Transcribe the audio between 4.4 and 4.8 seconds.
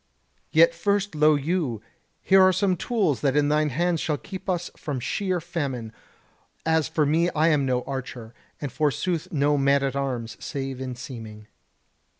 us